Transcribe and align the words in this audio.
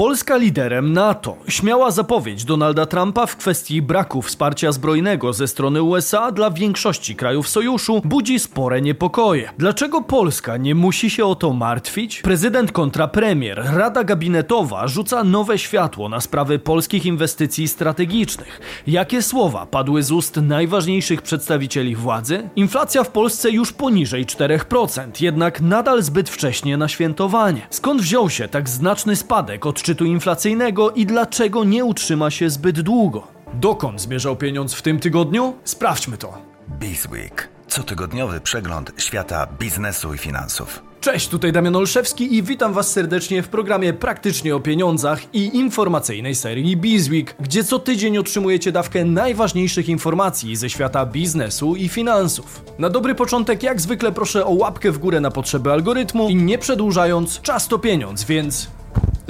Polska 0.00 0.36
liderem 0.36 0.92
NATO. 0.92 1.36
Śmiała 1.48 1.90
zapowiedź 1.90 2.44
Donalda 2.44 2.86
Trumpa 2.86 3.26
w 3.26 3.36
kwestii 3.36 3.82
braku 3.82 4.22
wsparcia 4.22 4.72
zbrojnego 4.72 5.32
ze 5.32 5.48
strony 5.48 5.82
USA 5.82 6.32
dla 6.32 6.50
większości 6.50 7.16
krajów 7.16 7.48
sojuszu 7.48 8.02
budzi 8.04 8.38
spore 8.38 8.80
niepokoje. 8.80 9.50
Dlaczego 9.58 10.02
Polska 10.02 10.56
nie 10.56 10.74
musi 10.74 11.10
się 11.10 11.24
o 11.24 11.34
to 11.34 11.52
martwić? 11.52 12.22
Prezydent 12.22 12.72
kontra 12.72 13.08
premier, 13.08 13.62
Rada 13.74 14.04
Gabinetowa 14.04 14.88
rzuca 14.88 15.24
nowe 15.24 15.58
światło 15.58 16.08
na 16.08 16.20
sprawy 16.20 16.58
polskich 16.58 17.06
inwestycji 17.06 17.68
strategicznych. 17.68 18.60
Jakie 18.86 19.22
słowa 19.22 19.66
padły 19.66 20.02
z 20.02 20.12
ust 20.12 20.36
najważniejszych 20.36 21.22
przedstawicieli 21.22 21.96
władzy? 21.96 22.50
Inflacja 22.56 23.04
w 23.04 23.10
Polsce 23.10 23.50
już 23.50 23.72
poniżej 23.72 24.26
4%, 24.26 25.22
jednak 25.22 25.60
nadal 25.60 26.02
zbyt 26.02 26.30
wcześnie 26.30 26.76
na 26.76 26.88
świętowanie. 26.88 27.66
Skąd 27.70 28.02
wziął 28.02 28.30
się 28.30 28.48
tak 28.48 28.68
znaczny 28.68 29.16
spadek 29.16 29.66
odczytu 29.90 30.04
inflacyjnego 30.04 30.90
i 30.90 31.06
dlaczego 31.06 31.64
nie 31.64 31.84
utrzyma 31.84 32.30
się 32.30 32.50
zbyt 32.50 32.80
długo? 32.80 33.26
Dokąd 33.54 34.00
zmierzał 34.00 34.36
pieniądz 34.36 34.74
w 34.74 34.82
tym 34.82 35.00
tygodniu? 35.00 35.54
Sprawdźmy 35.64 36.16
to. 36.16 36.38
Bizweek. 36.68 37.48
Cotygodniowy 37.68 38.40
przegląd 38.40 38.92
świata 38.96 39.46
biznesu 39.58 40.14
i 40.14 40.18
finansów. 40.18 40.82
Cześć, 41.00 41.28
tutaj 41.28 41.52
Damian 41.52 41.76
Olszewski 41.76 42.36
i 42.36 42.42
witam 42.42 42.72
Was 42.72 42.92
serdecznie 42.92 43.42
w 43.42 43.48
programie 43.48 43.92
Praktycznie 43.92 44.56
o 44.56 44.60
Pieniądzach 44.60 45.34
i 45.34 45.56
informacyjnej 45.56 46.34
serii 46.34 46.76
Bizweek, 46.76 47.36
gdzie 47.40 47.64
co 47.64 47.78
tydzień 47.78 48.18
otrzymujecie 48.18 48.72
dawkę 48.72 49.04
najważniejszych 49.04 49.88
informacji 49.88 50.56
ze 50.56 50.70
świata 50.70 51.06
biznesu 51.06 51.76
i 51.76 51.88
finansów. 51.88 52.64
Na 52.78 52.90
dobry 52.90 53.14
początek, 53.14 53.62
jak 53.62 53.80
zwykle 53.80 54.12
proszę 54.12 54.46
o 54.46 54.50
łapkę 54.50 54.92
w 54.92 54.98
górę 54.98 55.20
na 55.20 55.30
potrzeby 55.30 55.72
algorytmu 55.72 56.28
i 56.28 56.34
nie 56.34 56.58
przedłużając, 56.58 57.40
czas 57.40 57.68
to 57.68 57.78
pieniądz, 57.78 58.24
więc 58.24 58.79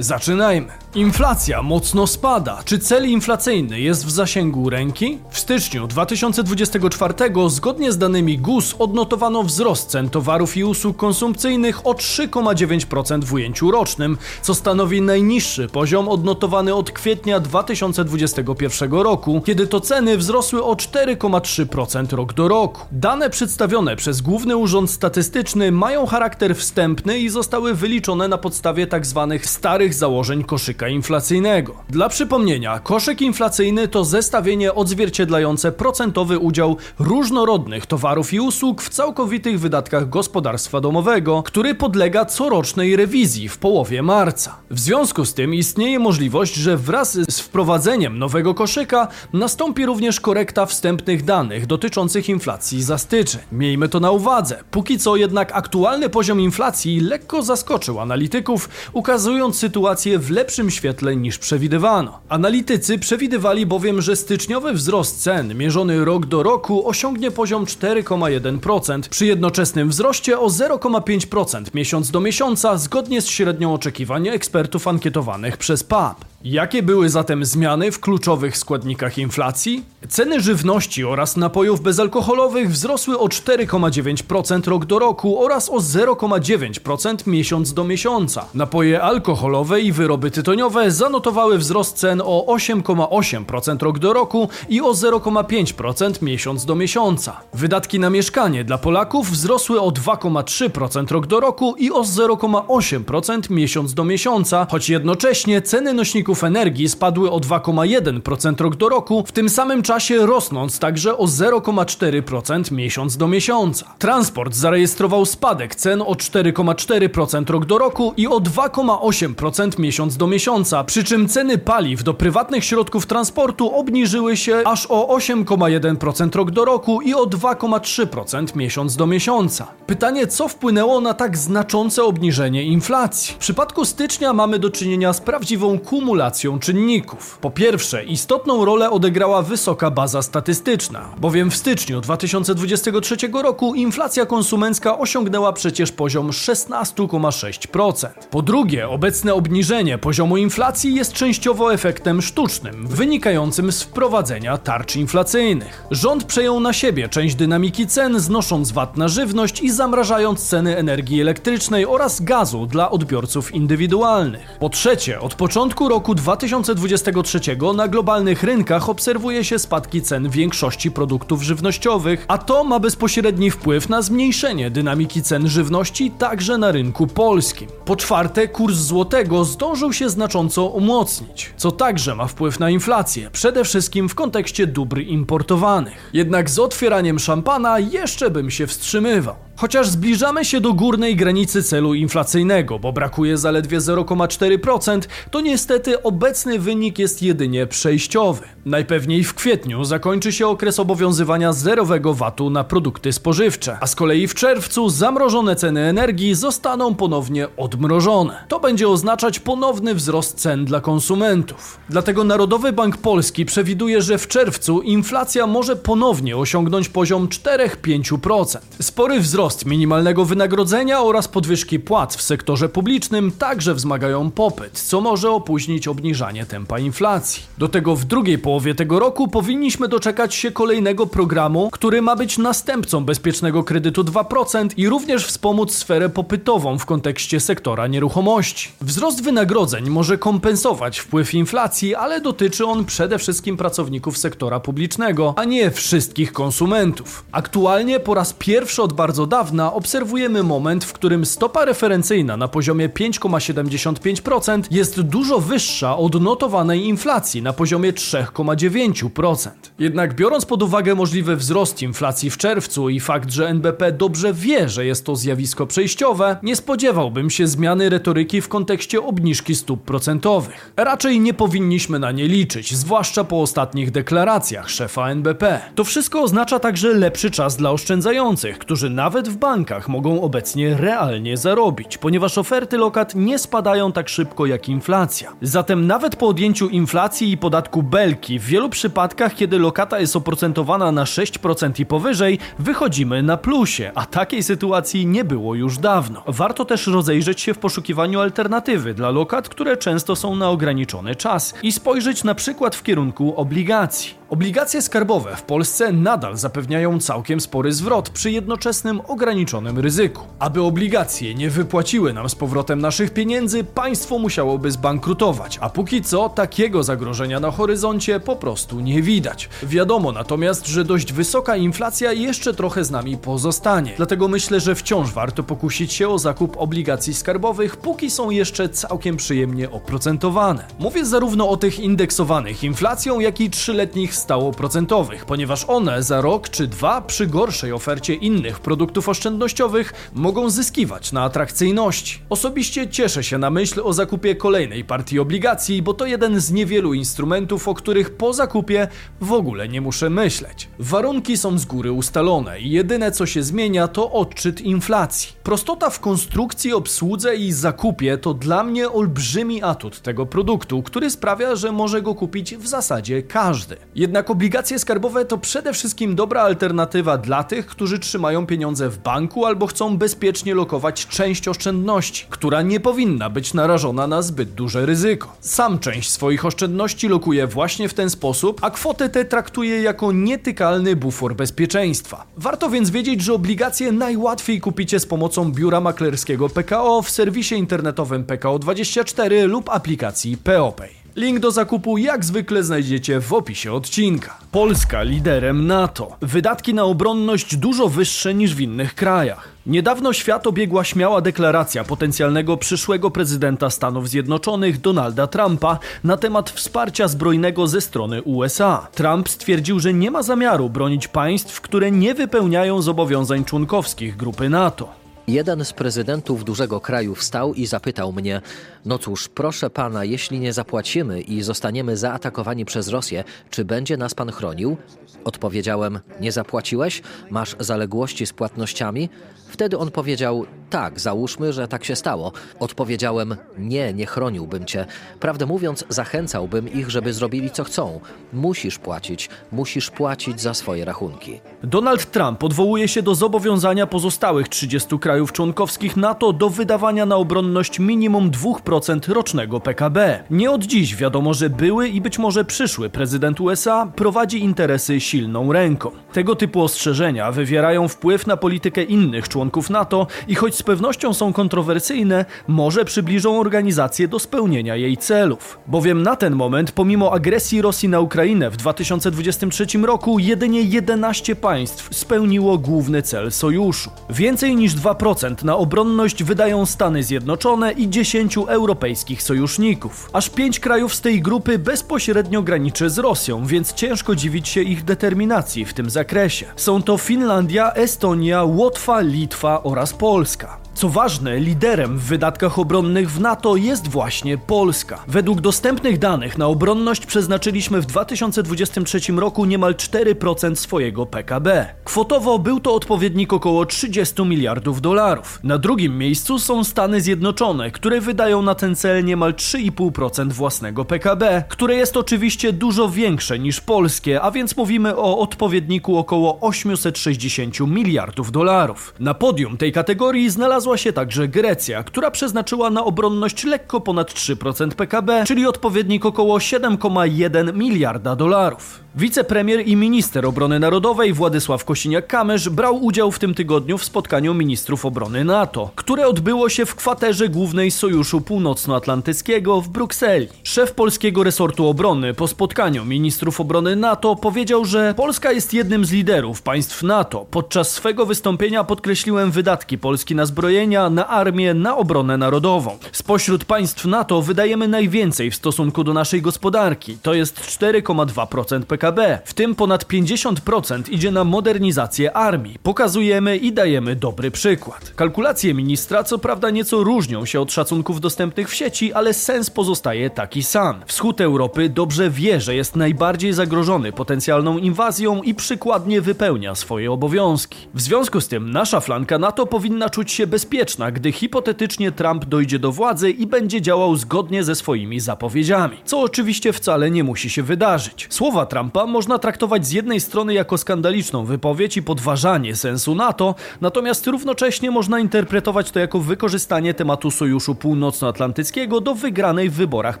Zaczynajmy. 0.02 0.68
Inflacja 0.94 1.62
mocno 1.62 2.06
spada. 2.06 2.62
Czy 2.64 2.78
cel 2.78 3.08
inflacyjny 3.08 3.80
jest 3.80 4.06
w 4.06 4.10
zasięgu 4.10 4.70
ręki? 4.70 5.18
W 5.30 5.38
styczniu 5.38 5.86
2024 5.86 7.14
zgodnie 7.48 7.92
z 7.92 7.98
danymi 7.98 8.38
GUS 8.38 8.74
odnotowano 8.78 9.42
wzrost 9.42 9.90
cen 9.90 10.10
towarów 10.10 10.56
i 10.56 10.64
usług 10.64 10.96
konsumpcyjnych 10.96 11.86
o 11.86 11.92
3,9% 11.92 13.24
w 13.24 13.32
ujęciu 13.32 13.70
rocznym, 13.70 14.18
co 14.42 14.54
stanowi 14.54 15.02
najniższy 15.02 15.68
poziom 15.68 16.08
odnotowany 16.08 16.74
od 16.74 16.90
kwietnia 16.90 17.40
2021 17.40 18.92
roku, 18.92 19.42
kiedy 19.46 19.66
to 19.66 19.80
ceny 19.80 20.16
wzrosły 20.16 20.64
o 20.64 20.74
4,3% 20.74 22.12
rok 22.16 22.32
do 22.32 22.48
roku. 22.48 22.86
Dane 22.92 23.30
przedstawione 23.30 23.96
przez 23.96 24.20
Główny 24.20 24.56
Urząd 24.56 24.90
Statystyczny 24.90 25.72
mają 25.72 26.06
charakter 26.06 26.56
wstępny 26.56 27.18
i 27.18 27.28
zostały 27.28 27.74
wyliczone 27.74 28.28
na 28.28 28.38
podstawie 28.38 28.86
tzw. 28.86 29.26
Tak 29.30 29.46
starych 29.90 30.10
założeń 30.10 30.44
koszyka 30.44 30.88
inflacyjnego. 30.88 31.74
Dla 31.88 32.08
przypomnienia, 32.08 32.78
koszyk 32.78 33.22
inflacyjny 33.22 33.88
to 33.88 34.04
zestawienie 34.04 34.74
odzwierciedlające 34.74 35.72
procentowy 35.72 36.38
udział 36.38 36.76
różnorodnych 36.98 37.86
towarów 37.86 38.32
i 38.32 38.40
usług 38.40 38.82
w 38.82 38.88
całkowitych 38.88 39.60
wydatkach 39.60 40.08
gospodarstwa 40.08 40.80
domowego, 40.80 41.42
który 41.42 41.74
podlega 41.74 42.24
corocznej 42.24 42.96
rewizji 42.96 43.48
w 43.48 43.58
połowie 43.58 44.02
marca. 44.02 44.56
W 44.70 44.80
związku 44.80 45.24
z 45.24 45.34
tym 45.34 45.54
istnieje 45.54 45.98
możliwość, 45.98 46.54
że 46.54 46.76
wraz 46.76 47.12
z 47.12 47.40
wprowadzeniem 47.40 48.18
nowego 48.18 48.54
koszyka 48.54 49.08
nastąpi 49.32 49.86
również 49.86 50.20
korekta 50.20 50.66
wstępnych 50.66 51.24
danych 51.24 51.66
dotyczących 51.66 52.28
inflacji 52.28 52.82
za 52.82 52.98
styczeń. 52.98 53.40
Miejmy 53.52 53.88
to 53.88 54.00
na 54.00 54.10
uwadze. 54.10 54.64
Póki 54.70 54.98
co 54.98 55.16
jednak 55.16 55.52
aktualny 55.52 56.08
poziom 56.08 56.40
inflacji 56.40 57.00
lekko 57.00 57.42
zaskoczył 57.42 58.00
analityków, 58.00 58.68
ukazując 58.92 59.56
sytuację 59.58 59.69
w 60.18 60.30
lepszym 60.30 60.70
świetle 60.70 61.16
niż 61.16 61.38
przewidywano. 61.38 62.20
Analitycy 62.28 62.98
przewidywali 62.98 63.66
bowiem, 63.66 64.02
że 64.02 64.16
styczniowy 64.16 64.72
wzrost 64.72 65.22
cen 65.22 65.54
mierzony 65.54 66.04
rok 66.04 66.26
do 66.26 66.42
roku 66.42 66.88
osiągnie 66.88 67.30
poziom 67.30 67.64
4,1% 67.64 69.08
przy 69.08 69.26
jednoczesnym 69.26 69.88
wzroście 69.88 70.38
o 70.38 70.46
0,5% 70.46 71.64
miesiąc 71.74 72.10
do 72.10 72.20
miesiąca 72.20 72.78
zgodnie 72.78 73.22
z 73.22 73.28
średnią 73.28 73.74
oczekiwań 73.74 74.28
ekspertów 74.28 74.88
ankietowanych 74.88 75.56
przez 75.56 75.84
PAP. 75.84 76.29
Jakie 76.44 76.82
były 76.82 77.08
zatem 77.08 77.44
zmiany 77.44 77.92
w 77.92 78.00
kluczowych 78.00 78.56
składnikach 78.56 79.18
inflacji? 79.18 79.84
Ceny 80.08 80.40
żywności 80.40 81.04
oraz 81.04 81.36
napojów 81.36 81.80
bezalkoholowych 81.80 82.70
wzrosły 82.70 83.18
o 83.18 83.26
4,9% 83.26 84.68
rok 84.68 84.84
do 84.84 84.98
roku 84.98 85.44
oraz 85.44 85.70
o 85.70 85.76
0,9% 85.76 87.26
miesiąc 87.26 87.72
do 87.74 87.84
miesiąca. 87.84 88.44
Napoje 88.54 89.02
alkoholowe 89.02 89.80
i 89.80 89.92
wyroby 89.92 90.30
tytoniowe 90.30 90.90
zanotowały 90.90 91.58
wzrost 91.58 91.96
cen 91.96 92.22
o 92.24 92.44
8,8% 92.48 93.82
rok 93.82 93.98
do 93.98 94.12
roku 94.12 94.48
i 94.68 94.80
o 94.80 94.92
0,5% 94.92 96.22
miesiąc 96.22 96.64
do 96.64 96.74
miesiąca. 96.74 97.40
Wydatki 97.54 97.98
na 97.98 98.10
mieszkanie 98.10 98.64
dla 98.64 98.78
Polaków 98.78 99.30
wzrosły 99.30 99.80
o 99.80 99.90
2,3% 99.90 101.12
rok 101.12 101.26
do 101.26 101.40
roku 101.40 101.74
i 101.78 101.90
o 101.90 102.00
0,8% 102.00 103.50
miesiąc 103.50 103.94
do 103.94 104.04
miesiąca, 104.04 104.66
choć 104.70 104.88
jednocześnie 104.88 105.62
ceny 105.62 105.94
nośników 105.94 106.29
nośników 106.30 106.44
energii 106.44 106.88
spadły 106.88 107.30
o 107.30 107.38
2,1% 107.38 108.60
rok 108.60 108.76
do 108.76 108.88
roku, 108.88 109.24
w 109.26 109.32
tym 109.32 109.48
samym 109.48 109.82
czasie 109.82 110.26
rosnąc 110.26 110.78
także 110.78 111.18
o 111.18 111.24
0,4% 111.24 112.72
miesiąc 112.72 113.16
do 113.16 113.28
miesiąca. 113.28 113.86
Transport 113.98 114.54
zarejestrował 114.54 115.26
spadek 115.26 115.74
cen 115.74 116.02
o 116.02 116.12
4,4% 116.14 117.50
rok 117.50 117.64
do 117.64 117.78
roku 117.78 118.14
i 118.16 118.26
o 118.26 118.40
2,8% 118.40 119.78
miesiąc 119.78 120.16
do 120.16 120.26
miesiąca, 120.26 120.84
przy 120.84 121.04
czym 121.04 121.28
ceny 121.28 121.58
paliw 121.58 122.02
do 122.02 122.14
prywatnych 122.14 122.64
środków 122.64 123.06
transportu 123.06 123.76
obniżyły 123.76 124.36
się 124.36 124.62
aż 124.64 124.86
o 124.86 125.16
8,1% 125.16 126.36
rok 126.36 126.50
do 126.50 126.64
roku 126.64 127.00
i 127.00 127.14
o 127.14 127.26
2,3% 127.26 128.56
miesiąc 128.56 128.96
do 128.96 129.06
miesiąca. 129.06 129.66
Pytanie, 129.86 130.26
co 130.26 130.48
wpłynęło 130.48 131.00
na 131.00 131.14
tak 131.14 131.38
znaczące 131.38 132.04
obniżenie 132.04 132.62
inflacji? 132.64 133.34
W 133.34 133.38
przypadku 133.38 133.84
stycznia 133.84 134.32
mamy 134.32 134.58
do 134.58 134.70
czynienia 134.70 135.12
z 135.12 135.20
prawdziwą 135.20 135.78
kumulacją 135.78 136.19
czynników. 136.60 137.38
Po 137.40 137.50
pierwsze, 137.50 138.04
istotną 138.04 138.64
rolę 138.64 138.90
odegrała 138.90 139.42
wysoka 139.42 139.90
baza 139.90 140.22
statystyczna, 140.22 141.08
bowiem 141.18 141.50
w 141.50 141.56
styczniu 141.56 142.00
2023 142.00 143.16
roku 143.42 143.74
inflacja 143.74 144.26
konsumencka 144.26 144.98
osiągnęła 144.98 145.52
przecież 145.52 145.92
poziom 145.92 146.30
16,6%. 146.30 148.08
Po 148.30 148.42
drugie, 148.42 148.88
obecne 148.88 149.34
obniżenie 149.34 149.98
poziomu 149.98 150.36
inflacji 150.36 150.94
jest 150.94 151.12
częściowo 151.12 151.74
efektem 151.74 152.22
sztucznym, 152.22 152.86
wynikającym 152.86 153.72
z 153.72 153.82
wprowadzenia 153.82 154.58
tarcz 154.58 154.96
inflacyjnych. 154.96 155.84
Rząd 155.90 156.24
przejął 156.24 156.60
na 156.60 156.72
siebie 156.72 157.08
część 157.08 157.34
dynamiki 157.34 157.86
cen, 157.86 158.20
znosząc 158.20 158.72
VAT 158.72 158.96
na 158.96 159.08
żywność 159.08 159.60
i 159.62 159.70
zamrażając 159.70 160.48
ceny 160.48 160.76
energii 160.76 161.20
elektrycznej 161.20 161.86
oraz 161.86 162.20
gazu 162.20 162.66
dla 162.66 162.90
odbiorców 162.90 163.54
indywidualnych. 163.54 164.56
Po 164.60 164.68
trzecie, 164.68 165.20
od 165.20 165.34
początku 165.34 165.88
roku 165.88 166.09
roku 166.10 166.14
2023 166.14 167.40
na 167.76 167.88
globalnych 167.88 168.42
rynkach 168.42 168.88
obserwuje 168.88 169.44
się 169.44 169.58
spadki 169.58 170.02
cen 170.02 170.30
większości 170.30 170.90
produktów 170.90 171.42
żywnościowych, 171.42 172.24
a 172.28 172.38
to 172.38 172.64
ma 172.64 172.78
bezpośredni 172.78 173.50
wpływ 173.50 173.88
na 173.88 174.02
zmniejszenie 174.02 174.70
dynamiki 174.70 175.22
cen 175.22 175.48
żywności 175.48 176.10
także 176.10 176.58
na 176.58 176.72
rynku 176.72 177.06
polskim. 177.06 177.68
Po 177.84 177.96
czwarte, 177.96 178.48
kurs 178.48 178.76
złotego 178.76 179.44
zdążył 179.44 179.92
się 179.92 180.08
znacząco 180.08 180.66
umocnić, 180.66 181.54
co 181.56 181.72
także 181.72 182.14
ma 182.14 182.26
wpływ 182.26 182.60
na 182.60 182.70
inflację, 182.70 183.30
przede 183.30 183.64
wszystkim 183.64 184.08
w 184.08 184.14
kontekście 184.14 184.66
dóbr 184.66 185.00
importowanych. 185.00 186.10
Jednak 186.12 186.50
z 186.50 186.58
otwieraniem 186.58 187.18
szampana 187.18 187.78
jeszcze 187.78 188.30
bym 188.30 188.50
się 188.50 188.66
wstrzymywał. 188.66 189.49
Chociaż 189.60 189.88
zbliżamy 189.88 190.44
się 190.44 190.60
do 190.60 190.72
górnej 190.72 191.16
granicy 191.16 191.62
celu 191.62 191.94
inflacyjnego, 191.94 192.78
bo 192.78 192.92
brakuje 192.92 193.38
zaledwie 193.38 193.78
0,4%, 193.78 195.00
to 195.30 195.40
niestety 195.40 196.02
obecny 196.02 196.58
wynik 196.58 196.98
jest 196.98 197.22
jedynie 197.22 197.66
przejściowy. 197.66 198.42
Najpewniej 198.64 199.24
w 199.24 199.34
kwietniu 199.34 199.84
zakończy 199.84 200.32
się 200.32 200.46
okres 200.46 200.78
obowiązywania 200.78 201.52
zerowego 201.52 202.14
VAT-u 202.14 202.50
na 202.50 202.64
produkty 202.64 203.12
spożywcze, 203.12 203.78
a 203.80 203.86
z 203.86 203.94
kolei 203.94 204.26
w 204.26 204.34
czerwcu 204.34 204.88
zamrożone 204.88 205.56
ceny 205.56 205.80
energii 205.80 206.34
zostaną 206.34 206.94
ponownie 206.94 207.48
odmrożone. 207.56 208.44
To 208.48 208.60
będzie 208.60 208.88
oznaczać 208.88 209.40
ponowny 209.40 209.94
wzrost 209.94 210.38
cen 210.40 210.64
dla 210.64 210.80
konsumentów. 210.80 211.80
Dlatego 211.88 212.24
Narodowy 212.24 212.72
Bank 212.72 212.96
Polski 212.96 213.44
przewiduje, 213.44 214.02
że 214.02 214.18
w 214.18 214.28
czerwcu 214.28 214.80
inflacja 214.80 215.46
może 215.46 215.76
ponownie 215.76 216.36
osiągnąć 216.36 216.88
poziom 216.88 217.28
4-5%. 217.28 218.58
Spory 218.80 219.20
wzrost 219.20 219.49
Wzrost 219.50 219.66
minimalnego 219.66 220.24
wynagrodzenia 220.24 221.02
oraz 221.02 221.28
podwyżki 221.28 221.80
płac 221.80 222.16
w 222.16 222.22
sektorze 222.22 222.68
publicznym 222.68 223.32
także 223.32 223.74
wzmagają 223.74 224.30
popyt, 224.30 224.80
co 224.80 225.00
może 225.00 225.30
opóźnić 225.30 225.88
obniżanie 225.88 226.46
tempa 226.46 226.78
inflacji. 226.78 227.42
Do 227.58 227.68
tego 227.68 227.96
w 227.96 228.04
drugiej 228.04 228.38
połowie 228.38 228.74
tego 228.74 228.98
roku 228.98 229.28
powinniśmy 229.28 229.88
doczekać 229.88 230.34
się 230.34 230.50
kolejnego 230.50 231.06
programu, 231.06 231.70
który 231.72 232.02
ma 232.02 232.16
być 232.16 232.38
następcą 232.38 233.04
bezpiecznego 233.04 233.64
kredytu 233.64 234.04
2% 234.04 234.68
i 234.76 234.88
również 234.88 235.26
wspomóc 235.26 235.74
sferę 235.74 236.08
popytową 236.08 236.78
w 236.78 236.86
kontekście 236.86 237.40
sektora 237.40 237.86
nieruchomości. 237.86 238.68
Wzrost 238.80 239.22
wynagrodzeń 239.22 239.90
może 239.90 240.18
kompensować 240.18 240.98
wpływ 240.98 241.34
inflacji, 241.34 241.94
ale 241.94 242.20
dotyczy 242.20 242.66
on 242.66 242.84
przede 242.84 243.18
wszystkim 243.18 243.56
pracowników 243.56 244.18
sektora 244.18 244.60
publicznego, 244.60 245.34
a 245.36 245.44
nie 245.44 245.70
wszystkich 245.70 246.32
konsumentów. 246.32 247.24
Aktualnie 247.32 248.00
po 248.00 248.14
raz 248.14 248.32
pierwszy 248.32 248.82
od 248.82 248.92
bardzo 248.92 249.26
dawna 249.30 249.72
obserwujemy 249.72 250.42
moment, 250.42 250.84
w 250.84 250.92
którym 250.92 251.26
stopa 251.26 251.64
referencyjna 251.64 252.36
na 252.36 252.48
poziomie 252.48 252.88
5,75% 252.88 254.62
jest 254.70 255.00
dużo 255.00 255.40
wyższa 255.40 255.96
od 255.96 256.20
notowanej 256.20 256.86
inflacji 256.86 257.42
na 257.42 257.52
poziomie 257.52 257.92
3,9%. 257.92 259.50
Jednak 259.78 260.14
biorąc 260.14 260.46
pod 260.46 260.62
uwagę 260.62 260.94
możliwy 260.94 261.36
wzrost 261.36 261.82
inflacji 261.82 262.30
w 262.30 262.36
czerwcu 262.36 262.88
i 262.88 263.00
fakt, 263.00 263.30
że 263.30 263.48
NBP 263.48 263.92
dobrze 263.92 264.32
wie, 264.34 264.68
że 264.68 264.86
jest 264.86 265.06
to 265.06 265.16
zjawisko 265.16 265.66
przejściowe, 265.66 266.36
nie 266.42 266.56
spodziewałbym 266.56 267.30
się 267.30 267.46
zmiany 267.46 267.88
retoryki 267.88 268.40
w 268.40 268.48
kontekście 268.48 269.02
obniżki 269.02 269.54
stóp 269.54 269.84
procentowych. 269.84 270.72
Raczej 270.76 271.20
nie 271.20 271.34
powinniśmy 271.34 271.98
na 271.98 272.12
nie 272.12 272.28
liczyć, 272.28 272.76
zwłaszcza 272.76 273.24
po 273.24 273.42
ostatnich 273.42 273.90
deklaracjach 273.90 274.70
szefa 274.70 275.10
NBP. 275.10 275.60
To 275.74 275.84
wszystko 275.84 276.22
oznacza 276.22 276.58
także 276.58 276.94
lepszy 276.94 277.30
czas 277.30 277.56
dla 277.56 277.70
oszczędzających, 277.70 278.58
którzy 278.58 278.90
nawet 278.90 279.19
w 279.28 279.36
bankach 279.36 279.88
mogą 279.88 280.22
obecnie 280.22 280.76
realnie 280.76 281.36
zarobić, 281.36 281.98
ponieważ 281.98 282.38
oferty 282.38 282.78
lokat 282.78 283.14
nie 283.14 283.38
spadają 283.38 283.92
tak 283.92 284.08
szybko 284.08 284.46
jak 284.46 284.68
inflacja. 284.68 285.32
Zatem 285.42 285.86
nawet 285.86 286.16
po 286.16 286.28
odjęciu 286.28 286.68
inflacji 286.68 287.32
i 287.32 287.38
podatku 287.38 287.82
belki, 287.82 288.38
w 288.38 288.44
wielu 288.44 288.68
przypadkach, 288.68 289.34
kiedy 289.34 289.58
lokata 289.58 290.00
jest 290.00 290.16
oprocentowana 290.16 290.92
na 290.92 291.04
6% 291.04 291.80
i 291.80 291.86
powyżej, 291.86 292.38
wychodzimy 292.58 293.22
na 293.22 293.36
plusie, 293.36 293.92
a 293.94 294.06
takiej 294.06 294.42
sytuacji 294.42 295.06
nie 295.06 295.24
było 295.24 295.54
już 295.54 295.78
dawno. 295.78 296.22
Warto 296.26 296.64
też 296.64 296.86
rozejrzeć 296.86 297.40
się 297.40 297.54
w 297.54 297.58
poszukiwaniu 297.58 298.20
alternatywy 298.20 298.94
dla 298.94 299.10
lokat, 299.10 299.48
które 299.48 299.76
często 299.76 300.16
są 300.16 300.36
na 300.36 300.50
ograniczony 300.50 301.14
czas 301.14 301.54
i 301.62 301.72
spojrzeć 301.72 302.24
na 302.24 302.34
przykład 302.34 302.76
w 302.76 302.82
kierunku 302.82 303.34
obligacji. 303.36 304.19
Obligacje 304.30 304.82
skarbowe 304.82 305.36
w 305.36 305.42
Polsce 305.42 305.92
nadal 305.92 306.36
zapewniają 306.36 307.00
całkiem 307.00 307.40
spory 307.40 307.72
zwrot 307.72 308.10
przy 308.10 308.30
jednoczesnym 308.30 309.00
ograniczonym 309.08 309.78
ryzyku. 309.78 310.22
Aby 310.38 310.62
obligacje 310.62 311.34
nie 311.34 311.50
wypłaciły 311.50 312.12
nam 312.12 312.28
z 312.28 312.34
powrotem 312.34 312.80
naszych 312.80 313.10
pieniędzy, 313.10 313.64
państwo 313.64 314.18
musiałoby 314.18 314.70
zbankrutować, 314.70 315.58
a 315.60 315.70
póki 315.70 316.02
co 316.02 316.28
takiego 316.28 316.82
zagrożenia 316.82 317.40
na 317.40 317.50
horyzoncie 317.50 318.20
po 318.20 318.36
prostu 318.36 318.80
nie 318.80 319.02
widać. 319.02 319.48
Wiadomo 319.62 320.12
natomiast, 320.12 320.66
że 320.66 320.84
dość 320.84 321.12
wysoka 321.12 321.56
inflacja 321.56 322.12
jeszcze 322.12 322.54
trochę 322.54 322.84
z 322.84 322.90
nami 322.90 323.16
pozostanie. 323.16 323.94
Dlatego 323.96 324.28
myślę, 324.28 324.60
że 324.60 324.74
wciąż 324.74 325.12
warto 325.12 325.42
pokusić 325.42 325.92
się 325.92 326.08
o 326.08 326.18
zakup 326.18 326.56
obligacji 326.56 327.14
skarbowych, 327.14 327.76
póki 327.76 328.10
są 328.10 328.30
jeszcze 328.30 328.68
całkiem 328.68 329.16
przyjemnie 329.16 329.70
oprocentowane. 329.70 330.64
Mówię 330.78 331.04
zarówno 331.04 331.48
o 331.48 331.56
tych 331.56 331.80
indeksowanych 331.80 332.64
inflacją, 332.64 333.20
jak 333.20 333.40
i 333.40 333.50
trzyletnich 333.50 334.19
stałoprocentowych, 334.20 335.24
ponieważ 335.24 335.64
one 335.68 336.02
za 336.02 336.20
rok 336.20 336.48
czy 336.48 336.66
dwa 336.66 337.00
przy 337.00 337.26
gorszej 337.26 337.72
ofercie 337.72 338.14
innych 338.14 338.60
produktów 338.60 339.08
oszczędnościowych 339.08 340.10
mogą 340.14 340.50
zyskiwać 340.50 341.12
na 341.12 341.22
atrakcyjności. 341.22 342.18
Osobiście 342.30 342.88
cieszę 342.88 343.24
się 343.24 343.38
na 343.38 343.50
myśl 343.50 343.80
o 343.84 343.92
zakupie 343.92 344.34
kolejnej 344.34 344.84
partii 344.84 345.18
obligacji, 345.18 345.82
bo 345.82 345.94
to 345.94 346.06
jeden 346.06 346.40
z 346.40 346.50
niewielu 346.52 346.94
instrumentów, 346.94 347.68
o 347.68 347.74
których 347.74 348.16
po 348.16 348.32
zakupie 348.32 348.88
w 349.20 349.32
ogóle 349.32 349.68
nie 349.68 349.80
muszę 349.80 350.10
myśleć. 350.10 350.68
Warunki 350.78 351.36
są 351.36 351.58
z 351.58 351.64
góry 351.64 351.92
ustalone 351.92 352.60
i 352.60 352.70
jedyne 352.70 353.12
co 353.12 353.26
się 353.26 353.42
zmienia 353.42 353.88
to 353.88 354.12
odczyt 354.12 354.60
inflacji. 354.60 355.32
Prostota 355.42 355.90
w 355.90 356.00
konstrukcji, 356.00 356.72
obsłudze 356.72 357.36
i 357.36 357.52
zakupie 357.52 358.18
to 358.18 358.34
dla 358.34 358.64
mnie 358.64 358.90
olbrzymi 358.90 359.62
atut 359.62 360.00
tego 360.00 360.26
produktu, 360.26 360.82
który 360.82 361.10
sprawia, 361.10 361.56
że 361.56 361.72
może 361.72 362.02
go 362.02 362.14
kupić 362.14 362.56
w 362.56 362.66
zasadzie 362.66 363.22
każdy. 363.22 363.76
Jednak 364.10 364.30
obligacje 364.30 364.78
skarbowe 364.78 365.24
to 365.24 365.38
przede 365.38 365.72
wszystkim 365.72 366.14
dobra 366.14 366.42
alternatywa 366.42 367.18
dla 367.18 367.44
tych, 367.44 367.66
którzy 367.66 367.98
trzymają 367.98 368.46
pieniądze 368.46 368.88
w 368.88 368.98
banku 368.98 369.46
albo 369.46 369.66
chcą 369.66 369.98
bezpiecznie 369.98 370.54
lokować 370.54 371.06
część 371.06 371.48
oszczędności, 371.48 372.26
która 372.30 372.62
nie 372.62 372.80
powinna 372.80 373.30
być 373.30 373.54
narażona 373.54 374.06
na 374.06 374.22
zbyt 374.22 374.50
duże 374.52 374.86
ryzyko. 374.86 375.36
Sam 375.40 375.78
część 375.78 376.10
swoich 376.10 376.44
oszczędności 376.44 377.08
lokuję 377.08 377.46
właśnie 377.46 377.88
w 377.88 377.94
ten 377.94 378.10
sposób, 378.10 378.58
a 378.64 378.70
kwotę 378.70 379.08
tę 379.08 379.24
traktuję 379.24 379.82
jako 379.82 380.12
nietykalny 380.12 380.96
bufor 380.96 381.36
bezpieczeństwa. 381.36 382.24
Warto 382.36 382.70
więc 382.70 382.90
wiedzieć, 382.90 383.22
że 383.22 383.34
obligacje 383.34 383.92
najłatwiej 383.92 384.60
kupicie 384.60 385.00
z 385.00 385.06
pomocą 385.06 385.52
biura 385.52 385.80
maklerskiego 385.80 386.48
PKO 386.48 387.02
w 387.02 387.10
serwisie 387.10 387.54
internetowym 387.54 388.24
PKO24 388.24 389.48
lub 389.48 389.68
aplikacji 389.68 390.36
POPay. 390.36 391.00
Link 391.16 391.38
do 391.38 391.50
zakupu 391.50 391.98
jak 391.98 392.24
zwykle 392.24 392.62
znajdziecie 392.62 393.20
w 393.20 393.32
opisie 393.32 393.72
odcinka. 393.72 394.38
Polska 394.52 395.02
liderem 395.02 395.66
NATO. 395.66 396.16
Wydatki 396.20 396.74
na 396.74 396.84
obronność 396.84 397.56
dużo 397.56 397.88
wyższe 397.88 398.34
niż 398.34 398.54
w 398.54 398.60
innych 398.60 398.94
krajach. 398.94 399.48
Niedawno 399.66 400.12
świat 400.12 400.46
obiegła 400.46 400.84
śmiała 400.84 401.20
deklaracja 401.20 401.84
potencjalnego 401.84 402.56
przyszłego 402.56 403.10
prezydenta 403.10 403.70
Stanów 403.70 404.08
Zjednoczonych 404.08 404.80
Donalda 404.80 405.26
Trumpa 405.26 405.78
na 406.04 406.16
temat 406.16 406.50
wsparcia 406.50 407.08
zbrojnego 407.08 407.66
ze 407.66 407.80
strony 407.80 408.22
USA. 408.22 408.86
Trump 408.94 409.28
stwierdził, 409.28 409.80
że 409.80 409.94
nie 409.94 410.10
ma 410.10 410.22
zamiaru 410.22 410.70
bronić 410.70 411.08
państw, 411.08 411.60
które 411.60 411.90
nie 411.90 412.14
wypełniają 412.14 412.82
zobowiązań 412.82 413.44
członkowskich 413.44 414.16
grupy 414.16 414.48
NATO. 414.48 415.00
Jeden 415.28 415.64
z 415.64 415.72
prezydentów 415.72 416.44
dużego 416.44 416.80
kraju 416.80 417.14
wstał 417.14 417.54
i 417.54 417.66
zapytał 417.66 418.12
mnie: 418.12 418.40
No 418.84 418.98
cóż, 418.98 419.28
proszę 419.28 419.70
pana, 419.70 420.04
jeśli 420.04 420.40
nie 420.40 420.52
zapłacimy 420.52 421.20
i 421.20 421.42
zostaniemy 421.42 421.96
zaatakowani 421.96 422.64
przez 422.64 422.88
Rosję, 422.88 423.24
czy 423.50 423.64
będzie 423.64 423.96
nas 423.96 424.14
pan 424.14 424.32
chronił? 424.32 424.76
Odpowiedziałem: 425.24 425.98
Nie 426.20 426.32
zapłaciłeś? 426.32 427.02
Masz 427.30 427.56
zaległości 427.58 428.26
z 428.26 428.32
płatnościami? 428.32 429.08
Wtedy 429.50 429.78
on 429.78 429.90
powiedział: 429.90 430.46
Tak, 430.70 431.00
załóżmy, 431.00 431.52
że 431.52 431.68
tak 431.68 431.84
się 431.84 431.96
stało. 431.96 432.32
Odpowiedziałem: 432.60 433.36
Nie, 433.58 433.94
nie 433.94 434.06
chroniłbym 434.06 434.64
cię. 434.64 434.86
Prawdę 435.20 435.46
mówiąc, 435.46 435.84
zachęcałbym 435.88 436.72
ich, 436.72 436.90
żeby 436.90 437.12
zrobili 437.12 437.50
co 437.50 437.64
chcą. 437.64 438.00
Musisz 438.32 438.78
płacić, 438.78 439.28
musisz 439.52 439.90
płacić 439.90 440.40
za 440.40 440.54
swoje 440.54 440.84
rachunki. 440.84 441.40
Donald 441.64 442.10
Trump 442.10 442.44
odwołuje 442.44 442.88
się 442.88 443.02
do 443.02 443.14
zobowiązania 443.14 443.86
pozostałych 443.86 444.48
30 444.48 444.98
krajów 444.98 445.32
członkowskich 445.32 445.96
NATO 445.96 446.32
do 446.32 446.50
wydawania 446.50 447.06
na 447.06 447.16
obronność 447.16 447.78
minimum 447.78 448.30
2% 448.30 449.12
rocznego 449.12 449.60
PKB. 449.60 450.24
Nie 450.30 450.50
od 450.50 450.64
dziś 450.64 450.96
wiadomo, 450.96 451.34
że 451.34 451.50
były 451.50 451.88
i 451.88 452.00
być 452.00 452.18
może 452.18 452.44
przyszły 452.44 452.90
prezydent 452.90 453.40
USA 453.40 453.92
prowadzi 453.96 454.44
interesy 454.44 455.00
silną 455.00 455.52
ręką. 455.52 455.90
Tego 456.12 456.36
typu 456.36 456.62
ostrzeżenia 456.62 457.32
wywierają 457.32 457.88
wpływ 457.88 458.26
na 458.26 458.36
politykę 458.36 458.82
innych 458.82 459.28
członków 459.28 459.39
NATO 459.70 460.06
i 460.28 460.34
choć 460.34 460.54
z 460.54 460.62
pewnością 460.62 461.14
są 461.14 461.32
kontrowersyjne, 461.32 462.24
może 462.48 462.84
przybliżą 462.84 463.40
organizację 463.40 464.08
do 464.08 464.18
spełnienia 464.18 464.76
jej 464.76 464.96
celów. 464.96 465.58
Bowiem 465.66 466.02
na 466.02 466.16
ten 466.16 466.34
moment, 466.34 466.72
pomimo 466.72 467.12
agresji 467.12 467.62
Rosji 467.62 467.88
na 467.88 468.00
Ukrainę 468.00 468.50
w 468.50 468.56
2023 468.56 469.66
roku, 469.78 470.18
jedynie 470.18 470.62
11 470.62 471.36
państw 471.36 471.96
spełniło 471.96 472.58
główny 472.58 473.02
cel 473.02 473.32
sojuszu. 473.32 473.90
Więcej 474.10 474.56
niż 474.56 474.74
2% 474.74 475.44
na 475.44 475.56
obronność 475.56 476.24
wydają 476.24 476.66
Stany 476.66 477.02
Zjednoczone 477.02 477.72
i 477.72 477.90
10 477.90 478.38
europejskich 478.48 479.22
sojuszników. 479.22 480.10
Aż 480.12 480.30
5 480.30 480.60
krajów 480.60 480.94
z 480.94 481.00
tej 481.00 481.22
grupy 481.22 481.58
bezpośrednio 481.58 482.42
graniczy 482.42 482.90
z 482.90 482.98
Rosją, 482.98 483.46
więc 483.46 483.74
ciężko 483.74 484.16
dziwić 484.16 484.48
się 484.48 484.62
ich 484.62 484.84
determinacji 484.84 485.64
w 485.64 485.74
tym 485.74 485.90
zakresie. 485.90 486.46
Są 486.56 486.82
to 486.82 486.98
Finlandia, 486.98 487.72
Estonia, 487.72 488.44
Łotwa, 488.44 489.00
Litwa 489.30 489.62
oraz 489.62 489.92
Polska. 489.92 490.56
Co 490.74 490.88
ważne, 490.88 491.38
liderem 491.38 491.98
w 491.98 492.02
wydatkach 492.02 492.58
obronnych 492.58 493.10
w 493.10 493.20
NATO 493.20 493.56
jest 493.56 493.88
właśnie 493.88 494.38
Polska. 494.38 495.04
Według 495.08 495.40
dostępnych 495.40 495.98
danych 495.98 496.38
na 496.38 496.46
obronność 496.46 497.06
przeznaczyliśmy 497.06 497.80
w 497.80 497.86
2023 497.86 499.12
roku 499.12 499.44
niemal 499.44 499.74
4% 499.74 500.54
swojego 500.54 501.06
PKB. 501.06 501.74
Kwotowo 501.84 502.38
był 502.38 502.60
to 502.60 502.74
odpowiednik 502.74 503.32
około 503.32 503.66
30 503.66 504.24
miliardów 504.24 504.80
dolarów. 504.80 505.38
Na 505.42 505.58
drugim 505.58 505.98
miejscu 505.98 506.38
są 506.38 506.64
Stany 506.64 507.00
Zjednoczone, 507.00 507.70
które 507.70 508.00
wydają 508.00 508.42
na 508.42 508.54
ten 508.54 508.76
cel 508.76 509.04
niemal 509.04 509.32
3,5% 509.32 510.32
własnego 510.32 510.84
PKB, 510.84 511.44
które 511.48 511.74
jest 511.74 511.96
oczywiście 511.96 512.52
dużo 512.52 512.88
większe 512.88 513.38
niż 513.38 513.60
polskie, 513.60 514.22
a 514.22 514.30
więc 514.30 514.56
mówimy 514.56 514.96
o 514.96 515.18
odpowiedniku 515.18 515.96
około 515.96 516.40
860 516.40 517.60
miliardów 517.60 518.32
dolarów. 518.32 518.94
Na 519.00 519.14
podium 519.14 519.56
tej 519.56 519.72
kategorii 519.72 520.30
znalazła 520.60 520.76
się 520.76 520.92
także 520.92 521.28
Grecja, 521.28 521.84
która 521.84 522.10
przeznaczyła 522.10 522.70
na 522.70 522.84
obronność 522.84 523.44
lekko 523.44 523.80
ponad 523.80 524.12
3% 524.12 524.70
PKB, 524.70 525.24
czyli 525.26 525.46
odpowiednik 525.46 526.06
około 526.06 526.38
7,1 526.38 527.54
miliarda 527.54 528.16
dolarów. 528.16 528.80
Wicepremier 528.94 529.68
i 529.68 529.76
minister 529.76 530.26
obrony 530.26 530.58
narodowej 530.58 531.12
Władysław 531.12 531.64
Kosiniak-Kamysz 531.64 532.48
brał 532.48 532.84
udział 532.84 533.12
w 533.12 533.18
tym 533.18 533.34
tygodniu 533.34 533.78
w 533.78 533.84
spotkaniu 533.84 534.34
ministrów 534.34 534.84
obrony 534.84 535.24
NATO, 535.24 535.70
które 535.76 536.06
odbyło 536.06 536.48
się 536.48 536.66
w 536.66 536.74
kwaterze 536.74 537.28
głównej 537.28 537.70
Sojuszu 537.70 538.20
Północnoatlantyckiego 538.20 539.60
w 539.60 539.68
Brukseli. 539.68 540.28
Szef 540.42 540.72
polskiego 540.72 541.24
resortu 541.24 541.66
obrony 541.66 542.14
po 542.14 542.28
spotkaniu 542.28 542.84
ministrów 542.84 543.40
obrony 543.40 543.76
NATO 543.76 544.16
powiedział, 544.16 544.64
że 544.64 544.94
Polska 544.96 545.32
jest 545.32 545.54
jednym 545.54 545.84
z 545.84 545.92
liderów 545.92 546.42
państw 546.42 546.82
NATO. 546.82 547.26
Podczas 547.30 547.70
swego 547.70 548.06
wystąpienia 548.06 548.64
podkreśliłem 548.64 549.30
wydatki 549.30 549.78
Polski 549.78 550.14
na 550.14 550.26
zbrojenia, 550.26 550.90
na 550.90 551.08
armię, 551.08 551.54
na 551.54 551.76
obronę 551.76 552.16
narodową. 552.18 552.78
Spośród 552.92 553.44
państw 553.44 553.84
NATO 553.84 554.22
wydajemy 554.22 554.68
najwięcej 554.68 555.30
w 555.30 555.36
stosunku 555.36 555.84
do 555.84 555.94
naszej 555.94 556.22
gospodarki. 556.22 556.98
To 557.02 557.14
jest 557.14 557.40
4,2% 557.40 558.62
PKB. 558.62 558.79
W 559.24 559.34
tym 559.34 559.54
ponad 559.54 559.84
50% 559.84 560.82
idzie 560.90 561.10
na 561.10 561.24
modernizację 561.24 562.12
armii. 562.12 562.58
Pokazujemy 562.62 563.36
i 563.36 563.52
dajemy 563.52 563.96
dobry 563.96 564.30
przykład. 564.30 564.92
Kalkulacje 564.96 565.54
ministra 565.54 566.04
co 566.04 566.18
prawda 566.18 566.50
nieco 566.50 566.84
różnią 566.84 567.24
się 567.24 567.40
od 567.40 567.52
szacunków 567.52 568.00
dostępnych 568.00 568.48
w 568.48 568.54
sieci, 568.54 568.92
ale 568.92 569.14
sens 569.14 569.50
pozostaje 569.50 570.10
taki 570.10 570.42
sam. 570.42 570.80
Wschód 570.86 571.20
Europy 571.20 571.68
dobrze 571.68 572.10
wie, 572.10 572.40
że 572.40 572.54
jest 572.54 572.76
najbardziej 572.76 573.32
zagrożony 573.32 573.92
potencjalną 573.92 574.58
inwazją 574.58 575.22
i 575.22 575.34
przykładnie 575.34 576.00
wypełnia 576.00 576.54
swoje 576.54 576.92
obowiązki. 576.92 577.58
W 577.74 577.80
związku 577.80 578.20
z 578.20 578.28
tym 578.28 578.50
nasza 578.50 578.80
flanka 578.80 579.18
NATO 579.18 579.46
powinna 579.46 579.90
czuć 579.90 580.12
się 580.12 580.26
bezpieczna, 580.26 580.90
gdy 580.90 581.12
hipotetycznie 581.12 581.92
Trump 581.92 582.24
dojdzie 582.24 582.58
do 582.58 582.72
władzy 582.72 583.10
i 583.10 583.26
będzie 583.26 583.62
działał 583.62 583.96
zgodnie 583.96 584.44
ze 584.44 584.54
swoimi 584.54 585.00
zapowiedziami. 585.00 585.76
Co 585.84 586.00
oczywiście 586.00 586.52
wcale 586.52 586.90
nie 586.90 587.04
musi 587.04 587.30
się 587.30 587.42
wydarzyć. 587.42 588.06
Słowa 588.10 588.46
Trumpa 588.46 588.69
można 588.86 589.18
traktować 589.18 589.66
z 589.66 589.72
jednej 589.72 590.00
strony 590.00 590.34
jako 590.34 590.58
skandaliczną 590.58 591.24
wypowiedź 591.24 591.76
i 591.76 591.82
podważanie 591.82 592.56
sensu 592.56 592.94
NATO, 592.94 593.34
natomiast 593.60 594.06
równocześnie 594.06 594.70
można 594.70 595.00
interpretować 595.00 595.70
to 595.70 595.80
jako 595.80 596.00
wykorzystanie 596.00 596.74
tematu 596.74 597.10
Sojuszu 597.10 597.54
Północnoatlantyckiego 597.54 598.80
do 598.80 598.94
wygranej 598.94 599.50
w 599.50 599.54
wyborach 599.54 600.00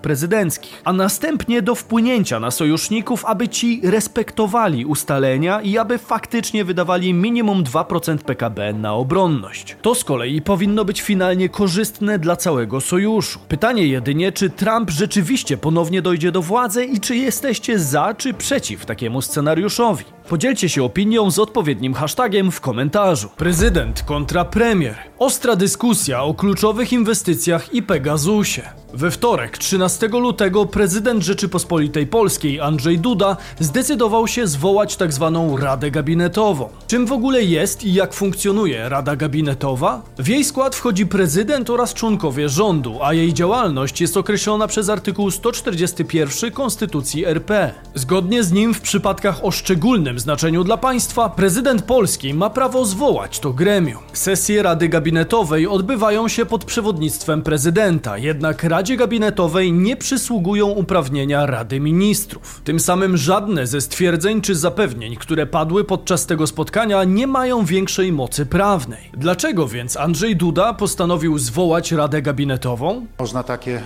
prezydenckich, 0.00 0.82
a 0.84 0.92
następnie 0.92 1.62
do 1.62 1.74
wpłynięcia 1.74 2.40
na 2.40 2.50
sojuszników, 2.50 3.24
aby 3.24 3.48
ci 3.48 3.80
respektowali 3.84 4.86
ustalenia 4.86 5.60
i 5.60 5.78
aby 5.78 5.98
faktycznie 5.98 6.64
wydawali 6.64 7.14
minimum 7.14 7.64
2% 7.64 8.18
PKB 8.18 8.72
na 8.72 8.94
obronność. 8.94 9.76
To 9.82 9.94
z 9.94 10.04
kolei 10.04 10.42
powinno 10.42 10.84
być 10.84 11.02
finalnie 11.02 11.48
korzystne 11.48 12.18
dla 12.18 12.36
całego 12.36 12.80
sojuszu. 12.80 13.38
Pytanie 13.48 13.86
jedynie, 13.86 14.32
czy 14.32 14.50
Trump 14.50 14.90
rzeczywiście 14.90 15.56
ponownie 15.56 16.02
dojdzie 16.02 16.32
do 16.32 16.42
władzy 16.42 16.84
i 16.84 17.00
czy 17.00 17.16
jesteście 17.16 17.78
za 17.78 18.14
czy 18.14 18.34
przeciw 18.34 18.59
takiemu 18.86 19.22
scenariuszowi. 19.22 20.04
Podzielcie 20.28 20.68
się 20.68 20.84
opinią 20.84 21.30
z 21.30 21.38
odpowiednim 21.38 21.94
hashtagiem 21.94 22.50
w 22.50 22.60
komentarzu. 22.60 23.28
Prezydent 23.36 24.02
kontra 24.02 24.44
premier. 24.44 24.96
Ostra 25.18 25.56
dyskusja 25.56 26.22
o 26.22 26.34
kluczowych 26.34 26.92
inwestycjach 26.92 27.74
i 27.74 27.82
Pegasusie. 27.82 28.62
We 28.94 29.10
wtorek, 29.10 29.58
13 29.58 30.08
lutego, 30.08 30.66
prezydent 30.66 31.22
Rzeczypospolitej 31.22 32.06
Polskiej 32.06 32.60
Andrzej 32.60 32.98
Duda 32.98 33.36
zdecydował 33.60 34.26
się 34.26 34.46
zwołać 34.46 34.96
tzw. 34.96 35.56
Radę 35.60 35.90
Gabinetową. 35.90 36.68
Czym 36.86 37.06
w 37.06 37.12
ogóle 37.12 37.42
jest 37.42 37.84
i 37.84 37.94
jak 37.94 38.14
funkcjonuje 38.14 38.88
Rada 38.88 39.16
Gabinetowa? 39.16 40.02
W 40.18 40.28
jej 40.28 40.44
skład 40.44 40.76
wchodzi 40.76 41.06
prezydent 41.06 41.70
oraz 41.70 41.94
członkowie 41.94 42.48
rządu, 42.48 42.98
a 43.02 43.12
jej 43.12 43.34
działalność 43.34 44.00
jest 44.00 44.16
określona 44.16 44.66
przez 44.66 44.88
artykuł 44.88 45.30
141 45.30 46.50
Konstytucji 46.50 47.26
RP. 47.26 47.72
Zgodnie 47.94 48.42
z 48.42 48.52
nim, 48.52 48.74
w 48.74 48.80
przypadkach 48.80 49.44
o 49.44 49.50
szczególnym 49.50 50.18
znaczeniu 50.18 50.64
dla 50.64 50.76
państwa, 50.76 51.28
prezydent 51.28 51.82
Polski 51.82 52.34
ma 52.34 52.50
prawo 52.50 52.84
zwołać 52.84 53.38
to 53.38 53.52
gremium. 53.52 54.02
Sesje 54.12 54.62
Rady 54.62 54.88
Gabinetowej 54.88 55.66
odbywają 55.66 56.28
się 56.28 56.46
pod 56.46 56.64
przewodnictwem 56.64 57.42
prezydenta, 57.42 58.18
jednak 58.18 58.64
Radzie 58.80 58.96
Gabinetowej 58.96 59.72
nie 59.72 59.96
przysługują 59.96 60.66
uprawnienia 60.66 61.46
Rady 61.46 61.80
Ministrów. 61.80 62.60
Tym 62.64 62.80
samym 62.80 63.16
żadne 63.16 63.66
ze 63.66 63.80
stwierdzeń 63.80 64.40
czy 64.40 64.54
zapewnień, 64.54 65.16
które 65.16 65.46
padły 65.46 65.84
podczas 65.84 66.26
tego 66.26 66.46
spotkania, 66.46 67.04
nie 67.04 67.26
mają 67.26 67.64
większej 67.64 68.12
mocy 68.12 68.46
prawnej. 68.46 69.10
Dlaczego 69.12 69.68
więc 69.68 69.96
Andrzej 69.96 70.36
Duda 70.36 70.74
postanowił 70.74 71.38
zwołać 71.38 71.92
Radę 71.92 72.22
Gabinetową? 72.22 73.06
Można 73.18 73.42
takie 73.42 73.82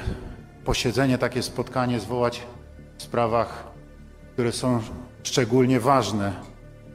posiedzenie, 0.64 1.18
takie 1.18 1.42
spotkanie 1.42 2.00
zwołać 2.00 2.42
w 2.98 3.02
sprawach, 3.02 3.64
które 4.32 4.52
są 4.52 4.80
szczególnie 5.22 5.80
ważne 5.80 6.32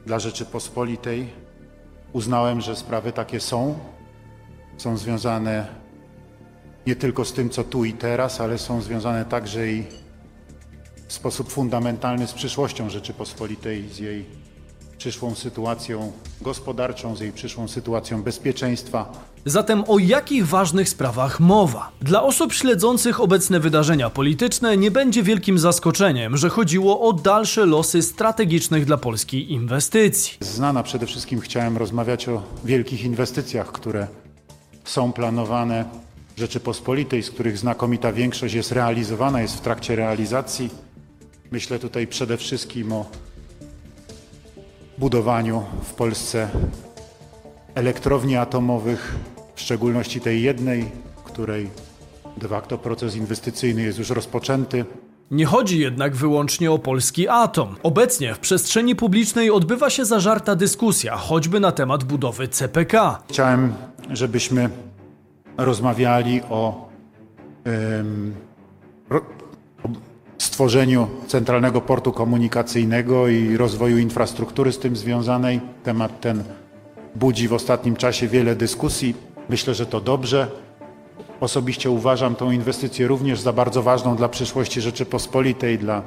dla 0.06 0.18
Rzeczypospolitej. 0.18 1.28
Uznałem, 2.12 2.60
że 2.60 2.76
sprawy 2.76 3.12
takie 3.12 3.40
są. 3.40 3.78
Są 4.76 4.96
związane 4.96 5.79
nie 6.86 6.96
tylko 6.96 7.24
z 7.24 7.32
tym, 7.32 7.50
co 7.50 7.64
tu 7.64 7.84
i 7.84 7.92
teraz, 7.92 8.40
ale 8.40 8.58
są 8.58 8.82
związane 8.82 9.24
także 9.24 9.68
i 9.68 9.84
w 11.08 11.12
sposób 11.12 11.52
fundamentalny 11.52 12.26
z 12.26 12.32
przyszłością 12.32 12.90
Rzeczypospolitej, 12.90 13.88
z 13.88 13.98
jej 13.98 14.24
przyszłą 14.98 15.34
sytuacją 15.34 16.12
gospodarczą, 16.40 17.16
z 17.16 17.20
jej 17.20 17.32
przyszłą 17.32 17.68
sytuacją 17.68 18.22
bezpieczeństwa. 18.22 19.12
Zatem 19.44 19.84
o 19.88 19.98
jakich 19.98 20.46
ważnych 20.46 20.88
sprawach 20.88 21.40
mowa? 21.40 21.90
Dla 22.02 22.22
osób 22.22 22.52
śledzących 22.52 23.20
obecne 23.20 23.60
wydarzenia 23.60 24.10
polityczne 24.10 24.76
nie 24.76 24.90
będzie 24.90 25.22
wielkim 25.22 25.58
zaskoczeniem, 25.58 26.36
że 26.36 26.48
chodziło 26.48 27.00
o 27.00 27.12
dalsze 27.12 27.66
losy 27.66 28.02
strategicznych 28.02 28.84
dla 28.84 28.96
Polski 28.96 29.52
inwestycji. 29.52 30.38
Znana 30.40 30.82
przede 30.82 31.06
wszystkim 31.06 31.40
chciałem 31.40 31.76
rozmawiać 31.76 32.28
o 32.28 32.42
wielkich 32.64 33.04
inwestycjach, 33.04 33.72
które 33.72 34.06
są 34.84 35.12
planowane 35.12 35.84
Rzeczypospolitej, 36.40 37.22
z 37.22 37.30
których 37.30 37.58
znakomita 37.58 38.12
większość 38.12 38.54
jest 38.54 38.72
realizowana, 38.72 39.42
jest 39.42 39.56
w 39.56 39.60
trakcie 39.60 39.96
realizacji. 39.96 40.70
Myślę 41.50 41.78
tutaj 41.78 42.06
przede 42.06 42.36
wszystkim 42.36 42.92
o 42.92 43.06
budowaniu 44.98 45.64
w 45.82 45.94
Polsce 45.94 46.48
elektrowni 47.74 48.36
atomowych, 48.36 49.16
w 49.54 49.60
szczególności 49.60 50.20
tej 50.20 50.42
jednej, 50.42 50.90
której 51.24 51.70
de 52.36 52.48
facto 52.48 52.78
proces 52.78 53.16
inwestycyjny 53.16 53.82
jest 53.82 53.98
już 53.98 54.10
rozpoczęty. 54.10 54.84
Nie 55.30 55.46
chodzi 55.46 55.78
jednak 55.78 56.16
wyłącznie 56.16 56.72
o 56.72 56.78
polski 56.78 57.28
atom. 57.28 57.76
Obecnie 57.82 58.34
w 58.34 58.38
przestrzeni 58.38 58.96
publicznej 58.96 59.50
odbywa 59.50 59.90
się 59.90 60.04
zażarta 60.04 60.56
dyskusja, 60.56 61.16
choćby 61.16 61.60
na 61.60 61.72
temat 61.72 62.04
budowy 62.04 62.48
CPK. 62.48 63.22
Chciałem, 63.28 63.72
żebyśmy 64.10 64.70
rozmawiali 65.64 66.42
o, 66.50 66.88
stworzeniu 70.38 71.08
centralnego 71.26 71.80
portu 71.80 72.12
komunikacyjnego 72.12 73.28
i 73.28 73.56
rozwoju 73.56 73.98
infrastruktury 73.98 74.72
z 74.72 74.78
tym 74.78 74.96
związanej. 74.96 75.60
Temat 75.84 76.20
ten 76.20 76.44
budzi 77.14 77.48
w 77.48 77.52
ostatnim 77.52 77.96
czasie 77.96 78.28
wiele 78.28 78.56
dyskusji. 78.56 79.14
Myślę, 79.48 79.74
że 79.74 79.86
to 79.86 80.00
dobrze. 80.00 80.46
Osobiście 81.40 81.90
uważam 81.90 82.34
tą 82.34 82.50
inwestycję 82.50 83.06
również 83.06 83.40
za 83.40 83.52
bardzo 83.52 83.82
ważną 83.82 84.16
dla 84.16 84.28
przyszłości 84.28 84.80
Rzeczypospolitej, 84.80 85.78
dla 85.78 86.02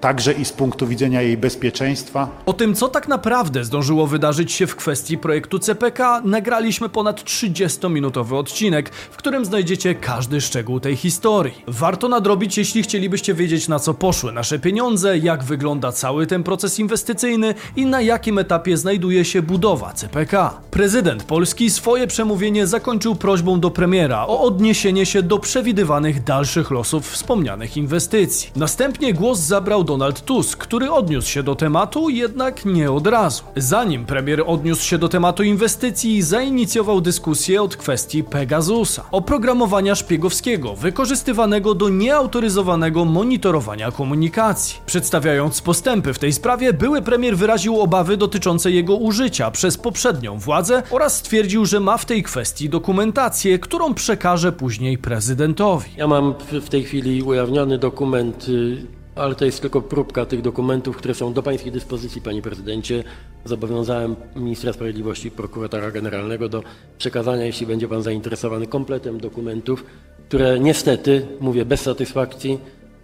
także 0.00 0.32
i 0.32 0.44
z 0.44 0.52
punktu 0.52 0.86
widzenia 0.86 1.22
jej 1.22 1.36
bezpieczeństwa. 1.36 2.28
O 2.46 2.52
tym, 2.52 2.74
co 2.74 2.88
tak 2.88 3.08
naprawdę 3.08 3.64
zdążyło 3.64 4.06
wydarzyć 4.06 4.52
się 4.52 4.66
w 4.66 4.76
kwestii 4.76 5.18
projektu 5.18 5.58
CPK, 5.58 6.22
nagraliśmy 6.24 6.88
ponad 6.88 7.22
30-minutowy 7.22 8.34
odcinek, 8.34 8.90
w 8.90 9.16
którym 9.16 9.44
znajdziecie 9.44 9.94
każdy 9.94 10.40
szczegół 10.40 10.80
tej 10.80 10.96
historii. 10.96 11.64
Warto 11.66 12.08
nadrobić, 12.08 12.58
jeśli 12.58 12.82
chcielibyście 12.82 13.34
wiedzieć, 13.34 13.68
na 13.68 13.78
co 13.78 13.94
poszły 13.94 14.32
nasze 14.32 14.58
pieniądze, 14.58 15.18
jak 15.18 15.44
wygląda 15.44 15.92
cały 15.92 16.26
ten 16.26 16.42
proces 16.42 16.78
inwestycyjny 16.78 17.54
i 17.76 17.86
na 17.86 18.00
jakim 18.00 18.38
etapie 18.38 18.76
znajduje 18.76 19.24
się 19.24 19.42
budowa 19.42 19.92
CPK. 19.92 20.60
Prezydent 20.70 21.24
Polski 21.24 21.70
swoje 21.70 22.06
przemówienie 22.06 22.66
zakończył 22.66 23.14
prośbą 23.14 23.60
do 23.60 23.70
premiera 23.70 24.26
o 24.26 24.40
odniesienie 24.40 25.06
się 25.06 25.22
do 25.22 25.38
przewidywanych 25.38 26.24
dalszych 26.24 26.70
losów 26.70 27.10
wspomnianych 27.10 27.76
inwestycji. 27.76 28.50
Następnie 28.56 29.14
głos 29.14 29.38
zabrał 29.38 29.84
Donald 29.90 30.20
Tusk, 30.24 30.58
który 30.58 30.90
odniósł 30.90 31.28
się 31.28 31.42
do 31.42 31.54
tematu, 31.54 32.10
jednak 32.10 32.64
nie 32.64 32.92
od 32.92 33.06
razu. 33.06 33.42
Zanim 33.56 34.06
premier 34.06 34.42
odniósł 34.46 34.84
się 34.84 34.98
do 34.98 35.08
tematu 35.08 35.42
inwestycji, 35.42 36.22
zainicjował 36.22 37.00
dyskusję 37.00 37.62
od 37.62 37.76
kwestii 37.76 38.24
Pegasusa, 38.24 39.04
oprogramowania 39.10 39.94
szpiegowskiego, 39.94 40.74
wykorzystywanego 40.76 41.74
do 41.74 41.88
nieautoryzowanego 41.88 43.04
monitorowania 43.04 43.92
komunikacji. 43.92 44.78
Przedstawiając 44.86 45.60
postępy 45.60 46.14
w 46.14 46.18
tej 46.18 46.32
sprawie, 46.32 46.72
były 46.72 47.02
premier 47.02 47.36
wyraził 47.36 47.80
obawy 47.80 48.16
dotyczące 48.16 48.70
jego 48.70 48.96
użycia 48.96 49.50
przez 49.50 49.76
poprzednią 49.78 50.38
władzę 50.38 50.82
oraz 50.90 51.16
stwierdził, 51.16 51.66
że 51.66 51.80
ma 51.80 51.96
w 51.98 52.04
tej 52.04 52.22
kwestii 52.22 52.68
dokumentację, 52.68 53.58
którą 53.58 53.94
przekaże 53.94 54.52
później 54.52 54.98
prezydentowi. 54.98 55.90
Ja 55.96 56.06
mam 56.06 56.34
w 56.50 56.68
tej 56.68 56.84
chwili 56.84 57.22
ujawniony 57.22 57.78
dokument, 57.78 58.48
y, 58.48 58.99
ale 59.14 59.34
to 59.34 59.44
jest 59.44 59.60
tylko 59.60 59.82
próbka 59.82 60.26
tych 60.26 60.42
dokumentów, 60.42 60.96
które 60.96 61.14
są 61.14 61.32
do 61.32 61.42
Pańskiej 61.42 61.72
dyspozycji, 61.72 62.22
Panie 62.22 62.42
Prezydencie. 62.42 63.04
Zobowiązałem 63.44 64.16
Ministra 64.36 64.72
Sprawiedliwości 64.72 65.28
i 65.28 65.30
Prokuratora 65.30 65.90
Generalnego 65.90 66.48
do 66.48 66.62
przekazania, 66.98 67.44
jeśli 67.44 67.66
będzie 67.66 67.88
Pan 67.88 68.02
zainteresowany, 68.02 68.66
kompletem 68.66 69.20
dokumentów, 69.20 69.84
które 70.28 70.60
niestety, 70.60 71.26
mówię 71.40 71.64
bez 71.64 71.80
satysfakcji, 71.80 72.58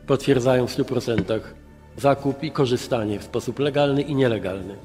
potwierdzają 0.07 0.67
w 0.67 0.77
100% 0.77 1.41
zakup 1.97 2.43
i 2.43 2.51
korzystanie 2.51 3.19
w 3.19 3.25
sposób 3.25 3.59
legalny 3.59 4.03
i 4.03 4.15
nielegalny 4.15 4.77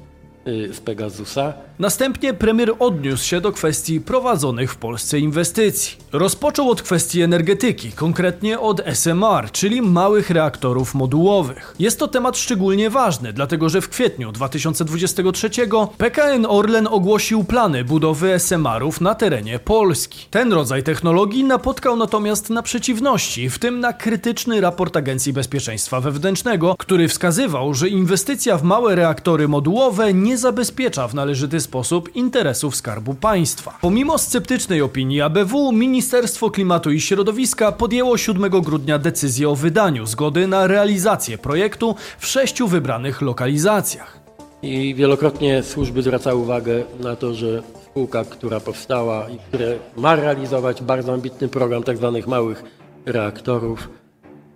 z 0.46 0.80
Pegasusa. 0.80 1.52
Następnie 1.78 2.34
premier 2.34 2.74
odniósł 2.78 3.24
się 3.24 3.40
do 3.40 3.52
kwestii 3.52 4.00
prowadzonych 4.00 4.72
w 4.72 4.76
Polsce 4.76 5.18
inwestycji. 5.18 5.96
Rozpoczął 6.12 6.70
od 6.70 6.82
kwestii 6.82 7.22
energetyki, 7.22 7.92
konkretnie 7.92 8.60
od 8.60 8.80
SMR, 8.86 9.50
czyli 9.52 9.82
małych 9.82 10.30
reaktorów 10.30 10.94
modułowych. 10.94 11.74
Jest 11.78 11.98
to 11.98 12.08
temat 12.08 12.38
szczególnie 12.38 12.90
ważny, 12.90 13.32
dlatego 13.32 13.68
że 13.68 13.80
w 13.80 13.88
kwietniu 13.88 14.32
2023 14.32 15.50
PKN 15.98 16.46
Orlen 16.48 16.88
ogłosił 16.90 17.44
plany 17.44 17.84
budowy 17.84 18.32
SMR-ów 18.32 19.00
na 19.00 19.14
terenie 19.14 19.58
Polski. 19.58 20.26
Ten 20.30 20.52
rodzaj 20.52 20.82
technologii 20.82 21.44
napotkał 21.44 21.96
natomiast 21.96 22.50
na 22.50 22.62
przeciwności, 22.62 23.50
w 23.50 23.58
tym 23.58 23.80
na 23.80 23.92
krytyczny 23.92 24.60
raport 24.60 24.96
Agencji 24.96 25.32
Bezpieczeństwa 25.32 26.00
Wewnętrznego, 26.00 26.74
który 26.78 27.08
wskazywał, 27.08 27.74
że 27.74 27.88
inwestycja 27.88 28.58
w 28.58 28.62
małe 28.62 28.94
reaktory 28.94 29.48
modułowe 29.48 30.14
nie 30.14 30.31
zabezpiecza 30.36 31.08
w 31.08 31.14
należyty 31.14 31.60
sposób 31.60 32.16
interesów 32.16 32.76
Skarbu 32.76 33.14
Państwa. 33.14 33.78
Pomimo 33.80 34.18
sceptycznej 34.18 34.82
opinii 34.82 35.20
ABW, 35.20 35.72
Ministerstwo 35.72 36.50
Klimatu 36.50 36.90
i 36.90 37.00
Środowiska 37.00 37.72
podjęło 37.72 38.18
7 38.18 38.50
grudnia 38.50 38.98
decyzję 38.98 39.48
o 39.48 39.56
wydaniu 39.56 40.06
zgody 40.06 40.46
na 40.46 40.66
realizację 40.66 41.38
projektu 41.38 41.94
w 42.18 42.26
sześciu 42.26 42.68
wybranych 42.68 43.22
lokalizacjach. 43.22 44.20
I 44.62 44.94
wielokrotnie 44.94 45.62
służby 45.62 46.02
zwracały 46.02 46.40
uwagę 46.40 46.84
na 47.00 47.16
to, 47.16 47.34
że 47.34 47.62
spółka, 47.84 48.24
która 48.24 48.60
powstała 48.60 49.30
i 49.30 49.38
która 49.38 49.66
ma 49.96 50.16
realizować 50.16 50.82
bardzo 50.82 51.12
ambitny 51.12 51.48
program 51.48 51.82
tzw. 51.82 52.22
małych 52.26 52.64
reaktorów, 53.06 53.88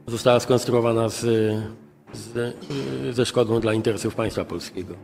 została 0.06 0.40
skonstruowana 0.40 1.08
z, 1.08 1.20
z, 2.14 2.56
ze 3.16 3.26
szkodą 3.26 3.60
dla 3.60 3.74
interesów 3.74 4.14
państwa 4.14 4.44
polskiego. 4.44 4.94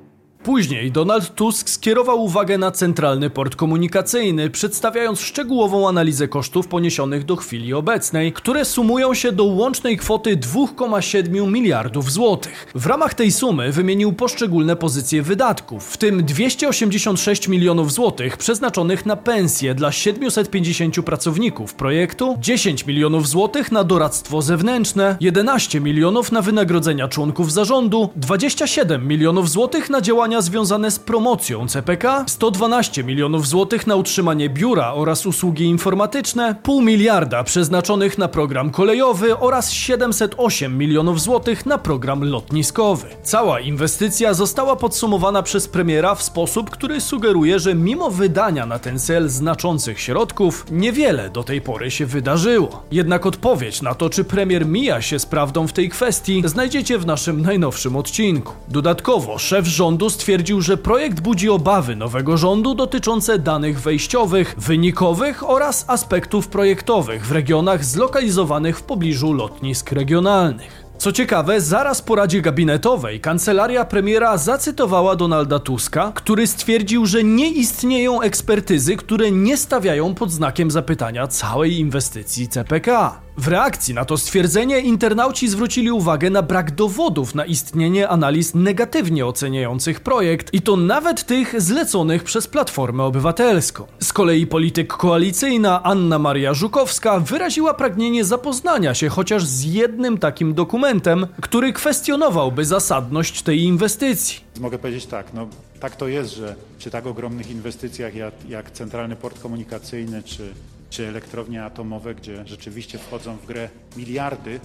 Później 0.44 0.92
Donald 0.92 1.34
Tusk 1.34 1.70
skierował 1.70 2.24
uwagę 2.24 2.58
na 2.58 2.70
centralny 2.70 3.30
port 3.30 3.56
komunikacyjny, 3.56 4.50
przedstawiając 4.50 5.20
szczegółową 5.20 5.88
analizę 5.88 6.28
kosztów 6.28 6.68
poniesionych 6.68 7.24
do 7.24 7.36
chwili 7.36 7.74
obecnej, 7.74 8.32
które 8.32 8.64
sumują 8.64 9.14
się 9.14 9.32
do 9.32 9.44
łącznej 9.44 9.96
kwoty 9.96 10.36
2,7 10.36 11.50
miliardów 11.50 12.12
złotych. 12.12 12.66
W 12.74 12.86
ramach 12.86 13.14
tej 13.14 13.32
sumy 13.32 13.72
wymienił 13.72 14.12
poszczególne 14.12 14.76
pozycje 14.76 15.22
wydatków, 15.22 15.84
w 15.84 15.96
tym 15.96 16.24
286 16.24 17.48
milionów 17.48 17.92
złotych 17.92 18.36
przeznaczonych 18.36 19.06
na 19.06 19.16
pensje 19.16 19.74
dla 19.74 19.92
750 19.92 21.02
pracowników 21.02 21.74
projektu, 21.74 22.36
10 22.40 22.86
milionów 22.86 23.28
złotych 23.28 23.72
na 23.72 23.84
doradztwo 23.84 24.42
zewnętrzne, 24.42 25.16
11 25.20 25.80
milionów 25.80 26.32
na 26.32 26.42
wynagrodzenia 26.42 27.08
członków 27.08 27.52
zarządu, 27.52 28.10
27 28.16 29.08
milionów 29.08 29.50
złotych 29.50 29.90
na 29.90 30.00
działania 30.00 30.31
związane 30.40 30.90
z 30.90 30.98
promocją 30.98 31.68
CPK, 31.68 32.24
112 32.28 33.04
milionów 33.04 33.48
złotych 33.48 33.86
na 33.86 33.96
utrzymanie 33.96 34.50
biura 34.50 34.92
oraz 34.92 35.26
usługi 35.26 35.64
informatyczne, 35.64 36.54
pół 36.62 36.82
miliarda 36.82 37.44
przeznaczonych 37.44 38.18
na 38.18 38.28
program 38.28 38.70
kolejowy 38.70 39.38
oraz 39.38 39.72
708 39.72 40.78
milionów 40.78 41.20
złotych 41.20 41.66
na 41.66 41.78
program 41.78 42.24
lotniskowy. 42.24 43.06
Cała 43.22 43.60
inwestycja 43.60 44.34
została 44.34 44.76
podsumowana 44.76 45.42
przez 45.42 45.68
premiera 45.68 46.14
w 46.14 46.22
sposób, 46.22 46.70
który 46.70 47.00
sugeruje, 47.00 47.58
że 47.58 47.74
mimo 47.74 48.10
wydania 48.10 48.66
na 48.66 48.78
ten 48.78 48.98
cel 48.98 49.28
znaczących 49.28 50.00
środków, 50.00 50.66
niewiele 50.70 51.30
do 51.30 51.42
tej 51.44 51.60
pory 51.60 51.90
się 51.90 52.06
wydarzyło. 52.06 52.82
Jednak 52.90 53.26
odpowiedź 53.26 53.82
na 53.82 53.94
to, 53.94 54.10
czy 54.10 54.24
premier 54.24 54.66
mija 54.66 55.02
się 55.02 55.18
z 55.18 55.26
prawdą 55.26 55.66
w 55.66 55.72
tej 55.72 55.88
kwestii, 55.88 56.42
znajdziecie 56.44 56.98
w 56.98 57.06
naszym 57.06 57.42
najnowszym 57.42 57.96
odcinku. 57.96 58.52
Dodatkowo 58.68 59.38
szef 59.38 59.66
rządu 59.66 60.10
stwierdził, 60.10 60.21
że 60.58 60.76
projekt 60.76 61.20
budzi 61.20 61.50
obawy 61.50 61.96
nowego 61.96 62.36
rządu 62.36 62.74
dotyczące 62.74 63.38
danych 63.38 63.80
wejściowych, 63.80 64.54
wynikowych 64.58 65.50
oraz 65.50 65.84
aspektów 65.88 66.48
projektowych 66.48 67.26
w 67.26 67.32
regionach 67.32 67.84
zlokalizowanych 67.84 68.78
w 68.78 68.82
pobliżu 68.82 69.32
lotnisk 69.32 69.92
regionalnych. 69.92 70.82
Co 70.98 71.12
ciekawe, 71.12 71.60
zaraz 71.60 72.02
po 72.02 72.14
radzie 72.14 72.40
gabinetowej 72.40 73.20
kancelaria 73.20 73.84
premiera 73.84 74.38
zacytowała 74.38 75.16
Donalda 75.16 75.58
Tuska, 75.58 76.12
który 76.14 76.46
stwierdził, 76.46 77.06
że 77.06 77.24
nie 77.24 77.50
istnieją 77.50 78.20
ekspertyzy, 78.20 78.96
które 78.96 79.30
nie 79.30 79.56
stawiają 79.56 80.14
pod 80.14 80.30
znakiem 80.30 80.70
zapytania 80.70 81.26
całej 81.26 81.78
inwestycji 81.78 82.48
CPK. 82.48 83.20
W 83.36 83.48
reakcji 83.48 83.94
na 83.94 84.04
to 84.04 84.16
stwierdzenie 84.16 84.80
internauci 84.80 85.48
zwrócili 85.48 85.90
uwagę 85.90 86.30
na 86.30 86.42
brak 86.42 86.70
dowodów 86.70 87.34
na 87.34 87.44
istnienie 87.44 88.08
analiz 88.08 88.54
negatywnie 88.54 89.26
oceniających 89.26 90.00
projekt 90.00 90.54
i 90.54 90.62
to 90.62 90.76
nawet 90.76 91.26
tych 91.26 91.60
zleconych 91.60 92.24
przez 92.24 92.46
Platformę 92.46 93.04
Obywatelską. 93.04 93.86
Z 94.00 94.12
kolei 94.12 94.46
polityk 94.46 94.92
koalicyjna 94.92 95.82
Anna 95.82 96.18
Maria 96.18 96.54
Żukowska 96.54 97.20
wyraziła 97.20 97.74
pragnienie 97.74 98.24
zapoznania 98.24 98.94
się 98.94 99.08
chociaż 99.08 99.46
z 99.46 99.64
jednym 99.64 100.18
takim 100.18 100.54
dokumentem, 100.54 101.26
który 101.40 101.72
kwestionowałby 101.72 102.64
zasadność 102.64 103.42
tej 103.42 103.62
inwestycji. 103.62 104.40
Mogę 104.60 104.78
powiedzieć 104.78 105.06
tak, 105.06 105.26
no 105.34 105.48
tak 105.80 105.96
to 105.96 106.08
jest, 106.08 106.34
że 106.34 106.54
przy 106.78 106.90
tak 106.90 107.06
ogromnych 107.06 107.50
inwestycjach 107.50 108.14
jak, 108.14 108.34
jak 108.48 108.70
Centralny 108.70 109.16
Port 109.16 109.42
Komunikacyjny 109.42 110.22
czy, 110.22 110.52
czy 110.92 111.08
elektrownie 111.08 111.64
atomowe, 111.64 112.14
gdzie 112.14 112.46
rzeczywiście 112.46 112.98
wchodzą 112.98 113.36
w 113.36 113.46
grę 113.46 113.68
miliardy, 113.96 114.60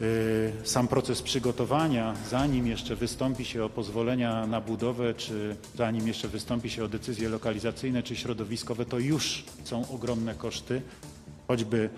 yy, 0.00 0.52
sam 0.64 0.88
proces 0.88 1.22
przygotowania, 1.22 2.14
zanim 2.30 2.66
jeszcze 2.66 2.96
wystąpi 2.96 3.44
się 3.44 3.64
o 3.64 3.68
pozwolenia 3.68 4.46
na 4.46 4.60
budowę, 4.60 5.14
czy 5.14 5.56
zanim 5.76 6.08
jeszcze 6.08 6.28
wystąpi 6.28 6.70
się 6.70 6.84
o 6.84 6.88
decyzje 6.88 7.28
lokalizacyjne 7.28 8.02
czy 8.02 8.16
środowiskowe, 8.16 8.84
to 8.84 8.98
już 8.98 9.44
są 9.64 9.88
ogromne 9.88 10.34
koszty, 10.34 10.82
choćby 11.48 11.90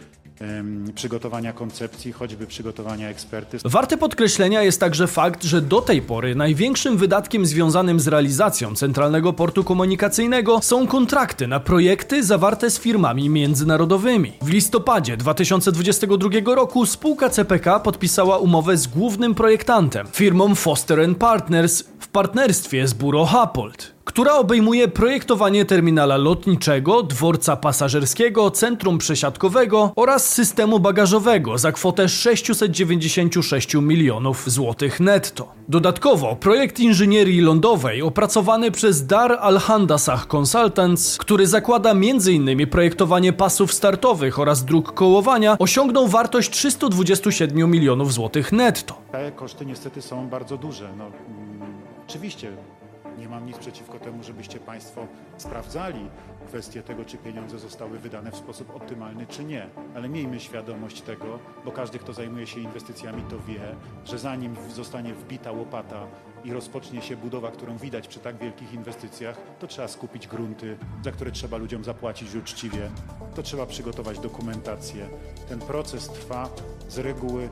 przygotowania 0.94 1.52
koncepcji, 1.52 2.12
choćby 2.12 2.46
przygotowania 2.46 3.08
ekspertyz. 3.08 3.62
Warte 3.64 3.96
podkreślenia 3.96 4.62
jest 4.62 4.80
także 4.80 5.06
fakt, 5.06 5.44
że 5.44 5.60
do 5.62 5.80
tej 5.80 6.02
pory 6.02 6.34
największym 6.34 6.96
wydatkiem 6.96 7.46
związanym 7.46 8.00
z 8.00 8.08
realizacją 8.08 8.74
Centralnego 8.74 9.32
Portu 9.32 9.64
Komunikacyjnego 9.64 10.60
są 10.62 10.86
kontrakty 10.86 11.46
na 11.46 11.60
projekty 11.60 12.24
zawarte 12.24 12.70
z 12.70 12.78
firmami 12.78 13.30
międzynarodowymi. 13.30 14.32
W 14.42 14.48
listopadzie 14.48 15.16
2022 15.16 16.54
roku 16.54 16.86
spółka 16.86 17.30
CPK 17.30 17.80
podpisała 17.80 18.38
umowę 18.38 18.76
z 18.76 18.86
głównym 18.86 19.34
projektantem, 19.34 20.06
firmą 20.12 20.54
Foster 20.54 21.16
Partners 21.18 21.84
w 22.00 22.08
partnerstwie 22.08 22.88
z 22.88 22.94
Buro 22.94 23.24
Happold. 23.24 23.94
Która 24.04 24.34
obejmuje 24.34 24.88
projektowanie 24.88 25.64
terminala 25.64 26.16
lotniczego, 26.16 27.02
dworca 27.02 27.56
pasażerskiego, 27.56 28.50
centrum 28.50 28.98
przesiadkowego 28.98 29.92
oraz 29.96 30.28
systemu 30.28 30.80
bagażowego 30.80 31.58
za 31.58 31.72
kwotę 31.72 32.08
696 32.08 33.74
milionów 33.74 34.50
złotych 34.50 35.00
netto. 35.00 35.52
Dodatkowo 35.68 36.36
projekt 36.36 36.80
inżynierii 36.80 37.40
lądowej 37.40 38.02
opracowany 38.02 38.70
przez 38.70 39.06
Dar 39.06 39.38
Al-Handasah 39.40 40.26
Consultants, 40.26 41.18
który 41.18 41.46
zakłada 41.46 41.90
m.in. 41.90 42.66
projektowanie 42.66 43.32
pasów 43.32 43.74
startowych 43.74 44.38
oraz 44.38 44.64
dróg 44.64 44.94
kołowania, 44.94 45.56
osiągnął 45.58 46.08
wartość 46.08 46.50
327 46.50 47.70
milionów 47.70 48.12
złotych 48.12 48.52
netto. 48.52 48.94
Te 49.12 49.32
koszty 49.32 49.66
niestety 49.66 50.02
są 50.02 50.28
bardzo 50.28 50.56
duże. 50.56 50.88
No, 50.98 51.04
mm, 51.04 51.72
oczywiście 52.08 52.52
nie 53.18 53.28
mam 53.28 53.46
nic 53.46 53.58
przeciwko 53.58 53.98
temu, 53.98 54.22
żebyście 54.22 54.60
Państwo 54.60 55.06
sprawdzali 55.36 56.10
kwestię 56.46 56.82
tego, 56.82 57.04
czy 57.04 57.18
pieniądze 57.18 57.58
zostały 57.58 57.98
wydane 57.98 58.30
w 58.30 58.36
sposób 58.36 58.76
optymalny, 58.76 59.26
czy 59.26 59.44
nie. 59.44 59.66
Ale 59.96 60.08
miejmy 60.08 60.40
świadomość 60.40 61.02
tego, 61.02 61.38
bo 61.64 61.72
każdy, 61.72 61.98
kto 61.98 62.12
zajmuje 62.12 62.46
się 62.46 62.60
inwestycjami, 62.60 63.22
to 63.30 63.38
wie, 63.38 63.76
że 64.04 64.18
zanim 64.18 64.56
zostanie 64.74 65.14
wbita 65.14 65.52
łopata 65.52 66.06
i 66.44 66.52
rozpocznie 66.52 67.02
się 67.02 67.16
budowa, 67.16 67.50
którą 67.50 67.76
widać 67.76 68.08
przy 68.08 68.20
tak 68.20 68.38
wielkich 68.38 68.72
inwestycjach, 68.72 69.36
to 69.58 69.66
trzeba 69.66 69.88
skupić 69.88 70.26
grunty, 70.26 70.78
za 71.04 71.12
które 71.12 71.32
trzeba 71.32 71.56
ludziom 71.56 71.84
zapłacić 71.84 72.34
uczciwie. 72.34 72.90
To 73.34 73.42
trzeba 73.42 73.66
przygotować 73.66 74.18
dokumentację. 74.18 75.08
Ten 75.48 75.58
proces 75.58 76.08
trwa 76.08 76.48
z 76.88 76.98
reguły, 76.98 77.48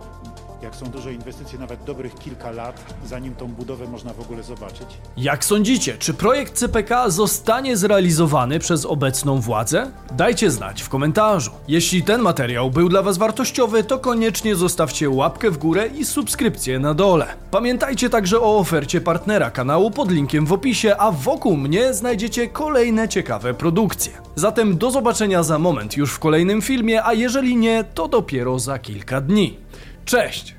jak 0.63 0.77
są 0.77 0.87
duże 0.87 1.13
inwestycje, 1.13 1.59
nawet 1.59 1.85
dobrych 1.85 2.15
kilka 2.15 2.51
lat, 2.51 2.95
zanim 3.07 3.35
tą 3.35 3.47
budowę 3.49 3.89
można 3.89 4.13
w 4.13 4.21
ogóle 4.21 4.43
zobaczyć. 4.43 4.87
Jak 5.17 5.45
sądzicie, 5.45 5.99
czy 5.99 6.15
projekt 6.15 6.55
CPK 6.55 7.11
zostanie 7.11 7.77
zrealizowany 7.77 8.59
przez 8.59 8.87
obecną 8.87 9.41
władzę? 9.41 9.91
Dajcie 10.13 10.51
znać 10.51 10.83
w 10.83 10.89
komentarzu. 10.89 11.51
Jeśli 11.69 12.03
ten 12.03 12.21
materiał 12.21 12.71
był 12.71 12.89
dla 12.89 13.03
Was 13.03 13.19
wartościowy, 13.19 13.85
to 13.85 13.99
koniecznie 13.99 14.57
zostawcie 14.57 15.11
łapkę 15.11 15.51
w 15.51 15.59
górę 15.59 15.87
i 15.87 16.05
subskrypcję 16.05 16.79
na 16.79 16.95
dole. 16.95 17.27
Pamiętajcie 17.51 18.11
także 18.11 18.41
o 18.41 18.59
ofercie 18.59 19.01
partnera 19.01 19.51
kanału 19.51 19.91
pod 19.91 20.11
linkiem 20.11 20.47
w 20.47 20.53
opisie, 20.53 20.97
a 20.97 21.13
wokół 21.13 21.57
mnie 21.57 21.95
znajdziecie 21.95 22.49
kolejne 22.49 23.09
ciekawe 23.09 23.55
produkcje. 23.55 24.13
Zatem 24.37 24.79
do 24.79 24.91
zobaczenia 24.91 25.43
za 25.43 25.59
moment 25.59 25.97
już 25.97 26.13
w 26.13 26.19
kolejnym 26.19 26.63
filmie, 26.63 27.05
a 27.05 27.13
jeżeli 27.13 27.57
nie, 27.57 27.85
to 27.95 28.09
dopiero 28.09 28.59
za 28.59 28.79
kilka 28.79 29.21
dni. 29.21 29.57
Cześć! 30.05 30.55